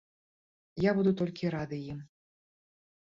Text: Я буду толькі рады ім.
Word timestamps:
Я 0.83 0.91
буду 0.99 1.11
толькі 1.19 1.51
рады 1.57 1.77
ім. 1.91 1.99